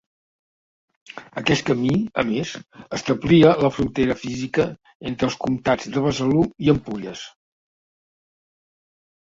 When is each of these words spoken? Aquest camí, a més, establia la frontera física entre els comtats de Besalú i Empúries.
Aquest 1.41 1.65
camí, 1.67 1.91
a 2.21 2.25
més, 2.31 2.53
establia 2.99 3.53
la 3.67 3.71
frontera 3.77 4.17
física 4.23 4.67
entre 5.11 5.31
els 5.31 5.39
comtats 5.45 5.93
de 5.95 6.05
Besalú 6.09 6.45
i 6.67 6.75
Empúries. 6.77 7.25